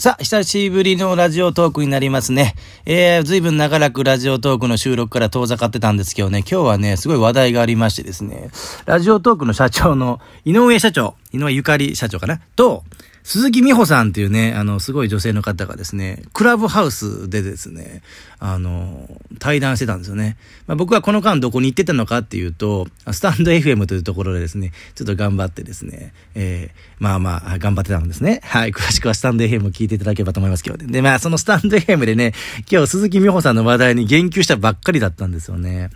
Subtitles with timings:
[0.00, 2.54] さあ、久しぶりのラジオトークになりますね。
[2.86, 8.48] えー、ずいぶん長らくラジオトークの収録から遠ざかってたんですけどね、今日はね、すごい話題がありましてですね、
[8.86, 12.40] ラジオトークの社長の井上社長、井上ゆかり社長かな。
[12.56, 12.82] と、
[13.22, 18.02] 鈴木美穂さんっていうね、あの、すごい女性の方がですね、クラブハウスでですね、
[18.38, 19.08] あの、
[19.38, 20.36] 対談してたんですよね。
[20.66, 28.40] まあ、僕はこの間どこに行ってたのかっていうと、スタンド FM というところでですね、ちょっと頑張ってですね、えー、まあまあ、頑張ってたんですね。
[28.44, 30.90] はい、詳しくはスタンド FM を聞いていただければと思いますけどね。
[30.90, 32.32] で、まあ、そのスタンド FM でね、
[32.70, 35.90] 今日鈴木美穂さんの話題に言及したばっかりだったんですよね。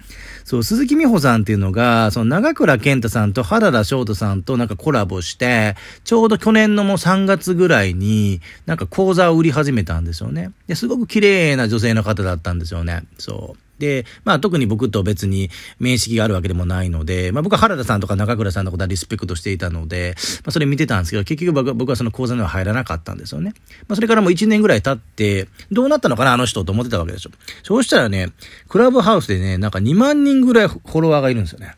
[0.45, 10.53] そう、鈴木美穂さんっていうのが、その長倉健太さんと原田翔太さんとなんかコラボして、ちょうど去年のもう3月ぐらいに、なんか講座を売り始めたんですよね。
[10.67, 13.05] で、すごく綺麗な女性の方だったんですよね。
[13.19, 13.74] そう。
[13.79, 20.15] で、まあ特に僕と別に面識があるわけでもないので、まあ僕は原田さんとか中倉さんのことはリスペクトしていたので、
[20.45, 23.55] まあそれ見てたんですけど、結局僕はその講座には入らなかったんですよね。
[23.89, 27.31] まあそれからもう1年ぐらい経って、どうなったのかなあの人と思ってたわけでしょ。
[27.63, 28.33] そうしたらね、
[28.69, 31.75] クラブハウスでね、なんか2万人ぐらいフォロワーがいるんですよね。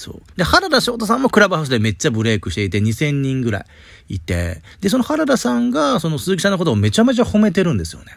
[0.00, 0.22] そう。
[0.38, 3.66] で、原田翔太さんもクラブハウスでめっちゃブレイクしていて、2000人ぐら
[4.08, 8.16] いいて、で、その原田さんが、その鈴木さんのことをめちゃめちゃ褒めてるんですよね。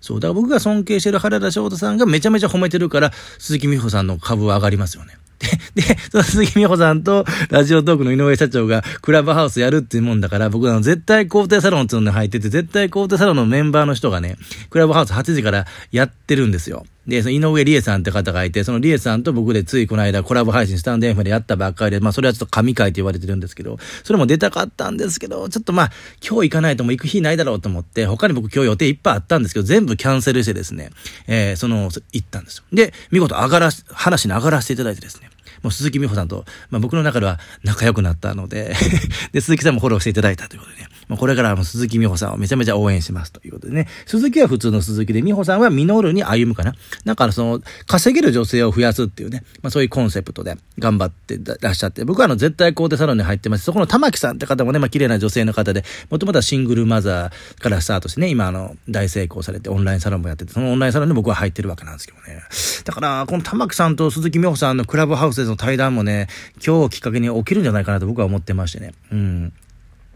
[0.00, 0.20] そう。
[0.20, 5.14] だから僕が尊敬してる原田翔太さんがめちゃめちゃ褒めてるから、鈴木美穂さんの株は上がりますよね。
[5.74, 14.36] で、で、その鈴木美穂さんとラジオトークの井上社長がクラブハウスやるっていうもんだから、僕は絶対肯定サロンっていうのに入ってて、絶対肯定サロンのメンバーの人がね、
[14.70, 16.86] クラブハウス8時からやってるんですよ。
[17.08, 25.90] で、その井上理恵さんって方がいて、その理恵さんと僕でついこの間コラボ配信スタンド FM でやったばっかりで、まあそれはちょっと神回って言われてるんですけど、それも出たかったんですけど、ちょっとまあ
[26.22, 30.90] 今日行かないともう行く日ないだろうと思って、他に僕今日予定いっぱいあったんですけど、全部キャンセルしてですね、
[31.26, 32.64] えー、その、行ったんですよ。
[32.72, 35.30] で、見事上がら、話に上がらせていただいてですね、
[35.62, 38.74] もう鈴木美穂さんと、まあ僕の中では仲良くなったので
[39.32, 43.88] で、鈴木さんもフォローしていただいたということでね、まあ、これからも鈴木美穂さんをめちゃめちゃ応援しますということでね。
[44.06, 46.74] 鈴木は普通の鈴木で、美穂さんは実るに歩むかな。
[47.04, 53.64] だからその、稼げる女性を増やすっていうね、まあそういうコンセプトで頑張ってらっしゃって、僕はあの絶対コーデサロンに入ってます。
[53.64, 62.42] そこの玉木さんって方もね、まあ綺麗な女性の方で、もともとはシングルマザーからスタートしてね、今あの、大成功されてオンラインサロンもやってて、そのオンラインサロンに僕は入ってるわけなんですけどね。
[62.84, 68.92] だから、この玉木さんと鈴木美穂さんのクラブハウスでの対談もね、今日をきっかけに起きるんじゃないかなと僕は思ってましてね。
[69.12, 69.52] うん。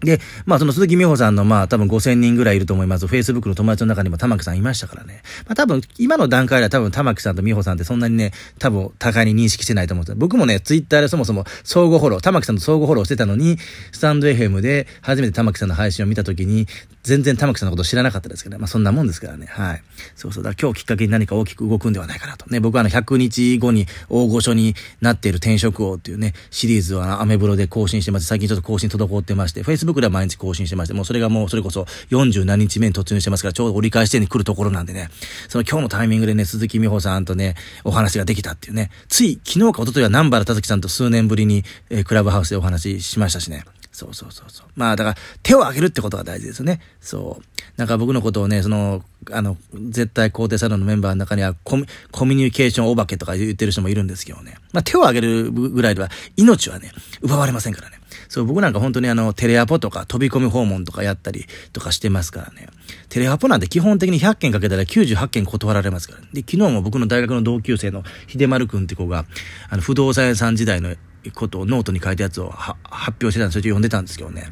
[0.03, 3.07] で、まあその鈴木美穂さんのまあ多分5000人ぐらいいると思います。
[3.07, 5.23] Facebook の友達の中にも玉木さんいましたからね。
[5.47, 13.59] まあ多分今の段階では多分玉木さんと美穂さんってそんなにね、多分互いに認識してないと思うんです僕もね、Twitter でそもそも相互フォロー、玉木さんと相互フォローしてたのに、
[13.93, 16.67] スタンド FM で初めて玉木さんの配信を見たときに、
[17.03, 19.47] 全然玉木さんのこと知らなかったですけど、まあそんなもんですからね。
[19.47, 19.83] はい。
[20.15, 20.45] そうそう。
[20.45, 22.47] だ今日きっかけに何か大きく動くんではないかなと。
[22.47, 28.27] ね、僕はあの100日後に大御所になっている転職王っていうね、シリーズをあのアメブロで更新してます。
[28.27, 35.09] 最近ちょっと更新滞ってまして、Facebook では毎日更新してまして、もうそれがもうそれこそ40何日目に突入してますから、ちょうど折り返し点に来るところなんでね、
[35.49, 43.65] その今日のタイミングでね、鈴木美穂さんとね、お話ができたっていうね、つい昨日か一昨日は南原田月さんと数年ぶりに、えー、クラブハウスでお話ししましたしね。
[43.93, 44.67] そうそうそうそう。
[44.75, 46.81] まあだから手を挙げるってことが大事ですよね。
[47.01, 47.45] そう。
[47.77, 49.57] なんか僕のことをね、その、あの、
[49.91, 54.57] 絶対肯定サロンのメンバーの中にはコミコミュニケーションお化けとか言ってる人もいるんですけどね。
[54.73, 57.99] まあ手を挙げるぐらいでは命はね、奪われませんからね。
[58.29, 62.69] そう、僕なんか本当にあの、テレアポとか飛び込み訪問とかやったりとかしてますからね。
[63.11, 66.21] テレアポなんて基本的に100件かけたら98件断られますから。
[66.21, 69.27] ねで、昨日も僕の大学の同級生の秀丸くんって子が、
[69.69, 70.97] あの、不動産屋さん時代の
[71.31, 72.77] ことをノートに書いたやつを発
[73.21, 74.49] 表してたんで、それで読んでたんですけどね。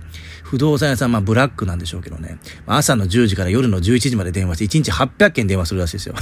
[0.51, 2.37] 不動産屋さん、まあブラックなんでしょうけどね。
[2.67, 6.17] 朝の10時から夜の11時まで電話して、1日800件電話するらしいですよ。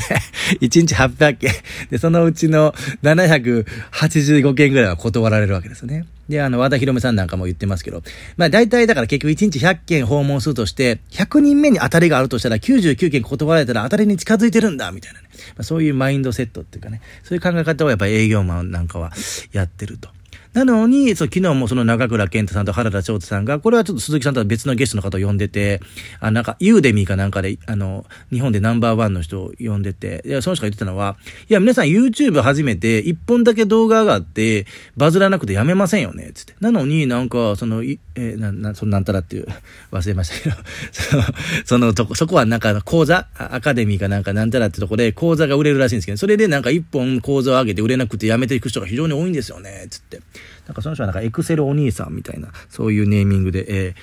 [0.62, 1.52] 1日800件。
[1.90, 6.06] で、そのうちの785件ぐらいは断られるわけですね。
[6.30, 8.02] で、あの、和田裕美さんなんかも言ってますけど、
[8.38, 15.28] まあ大体だから結局1日100件訪問するとして、100人目に当たりがあるとしたら99件断られたら当たりに近づいてるんだ、みたいなね。
[15.48, 19.12] まあ、そういうマインドセットっていうかね、そういう考え方をやっぱり営業マンなんかは
[19.52, 20.08] やってると。
[20.54, 25.80] なのに、そう、昨日もその中倉健太さんと原田翔太さんが、これはちょっと鈴木さんとは別のゲストの方を呼んでて、
[26.20, 31.16] あ、なんか、ユーデミーかなんかで、あの、日本でナンバーワンの人を呼んでて、いや、その人が言ってたのは、
[31.48, 36.54] いや、皆さん YouTube 始めて、一本だけ動画上がって、バズらなくてやめませんよね、つって。
[36.60, 39.48] なのになんか、その、えー、な、な、そのなんたらっていう、
[39.90, 40.56] 忘れましたけど、
[40.92, 41.22] その、
[41.64, 50.20] そのとこ、そこはなんか講座、アカデミーかなんかなんたらってとこで講座が売れるらしいんですけど、それでなんか一本講座を上げて売れなくてやめていく人が非常に多いんですよね、つって。
[50.66, 53.94] なんかその人はなんかエクセルお兄さんみたいな、そういうネーミングで、えー、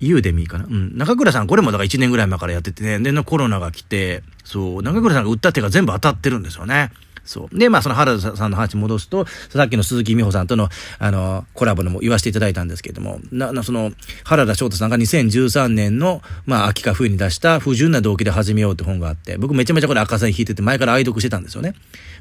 [0.00, 0.66] ユーデミーかな？
[0.66, 0.96] うん。
[0.96, 6.92] 中倉さん、これもだから1年ぐらい前からやっててね、でコロナが来て、そう、中倉さんが売った手が全部当たってるんですよね。
[7.28, 7.58] そう。
[7.58, 13.92] で、まあその原田さんの話戻すと、さっきの鈴木美穂さんとの、あの、コラボでも言わせていただいたんですけれども、な、な、その、
[14.24, 21.74] 原田翔太さんが2013年の、まあ秋か冬に出した不純な動機で始めようって本があって、僕めちゃめちゃこれ赤線引いてて前から愛読してたんですよね。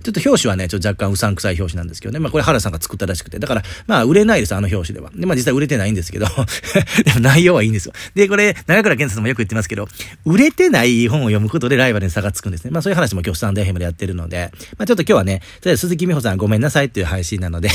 [0.03, 2.19] ちょっと表紙はね、ちょっと若干うさんくさい表紙なんですけどね。
[2.19, 3.39] まあこれ原さんが作ったらしくて。
[3.39, 5.11] だから、まあ売れないです、あの表紙では。
[5.15, 6.27] で、まあ実際売れてないんですけど
[7.05, 7.93] でも内容はいいんですよ。
[8.15, 9.87] で、これ、長倉健さんもよく言ってますけど、
[10.25, 12.71] 売れてない本を読むことでライバルに差がつくんですね。
[12.71, 17.69] まあそういう話も今日スタンド FM でやってるので、まあちょっとと今日はね、鈴木美穂さんごめんなさいっていう配信なので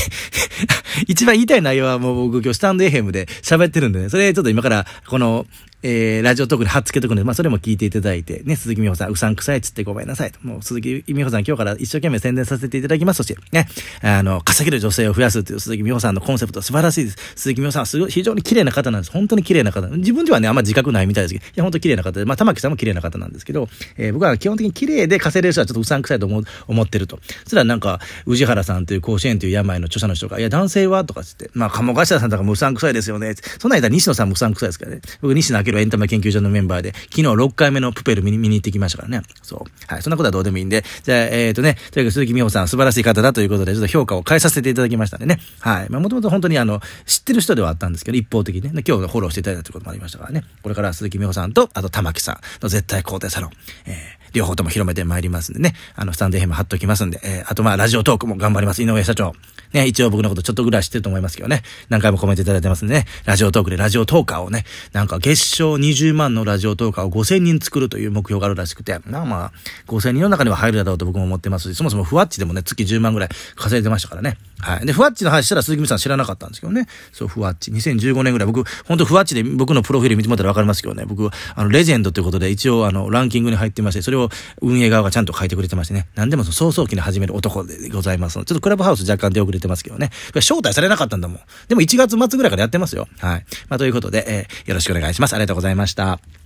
[1.07, 5.45] 一番言いたい内容はもう僕今日スタンド FM で喋ってるんでね、それちょっと今からこの
[5.83, 10.39] えー、ラジオトークに貼っつけとくので、まあ、それも聞いていただいて、ね、鈴木美穂さん、うさんくさいっつってごめんなさいと。
[10.41, 13.67] もう、鈴木美穂さん今日から一生懸命宣伝させていただきますして、ね、
[14.01, 17.17] あの、稼げる女性を増やすっていう鈴木美穂さんのコンセプト素晴らしいです。
[17.35, 19.11] 鈴木美穂さんはすごい、非常に綺麗な方なんです。
[19.11, 19.87] 本当に綺麗な方。
[19.87, 27.19] 自分ではね、あんま自覚ないみたいですけど、いや、本当綺麗な方で、まあ、玉木さんも綺麗な方なんですけど、えー、僕は基本的に綺麗で稼げる人はちょっとうさんくさいと思、思ってると。
[27.43, 31.03] そしたらなんか、宇治原さんという甲子園という病の著者の人が、いや、男性は？
[31.03, 33.35] とかつって、まあ、鴨頭さんとかもうさんくさいですよね。
[33.59, 35.01] そんな間西野さんもうさんくさいですからね。
[35.21, 39.23] 僕、西野エンタメ研究所のメンバーで、昨日6回目のプペル見に見に行ってきましたからね。
[39.41, 39.93] そう。
[39.93, 40.01] はい。
[40.01, 45.39] そんなことはどうでもいいんで、じゃあ、えっ、ー、とね、とにかく鈴木美穂さん素晴らしい方だということで、ちょっと評価を変えさせていただきましたんでね。
[45.59, 45.89] はい。
[45.89, 50.43] まあ、もともと本当にあの、知ってる人ではあったんですけど、一方的にね、今日フォローしていただいたということもありましたからね。
[50.61, 53.51] これから鈴木美穂さんと、あと玉木さんの絶対肯定サロン、
[53.85, 55.75] えー両方とも広めてまいりますんでね。
[55.95, 58.83] あの、スタンド FM 貼っときますんで、えー、あとまあ、ラジオトークも頑張ります。
[58.83, 59.33] 井上社長。
[59.73, 61.63] ね、一応僕のことちょっとぐらい知ってると思いますけどね。
[61.89, 63.05] 何回もコメントいただいてますんでね。
[63.25, 69.51] ラジオトークでラジオトーカーをね、なんか月賞20万のラジオトーカーを5000人作るという目標があるらしくて、まあまあ、
[69.87, 74.37] 5000人の中には入るだろうと僕も思ってますし、そもそもふわっちでもね、月10万ぐらい稼いでましたからね。
[74.63, 74.85] はい。
[74.85, 76.87] で、ふわっちの話したら鈴木美さん知らなかったんですけどね。
[77.11, 77.69] そう、ふわっち。
[77.71, 81.03] 2015年ぐらい、僕、本当ふわっちで僕のプロフィール見てもらったらわかりますけどね。
[81.05, 84.29] 僕、あの、レジェンドということで一応、あの、ランキングに入ってまして、それを
[84.61, 86.07] 運営側がちゃんと書いてくれてましてね。
[86.15, 90.11] 何でもその早々期に始める男でございますので、ちょっとクラブハウス若干出遅れてますけどね。
[90.35, 91.39] 招待されなかったんだもん。
[91.67, 93.07] でも1月末ぐらいからやってますよ。
[93.19, 93.45] はい。
[93.69, 95.33] まあ、ということで、えー、よろしくお願いします。
[95.33, 96.42] ありがとうございました。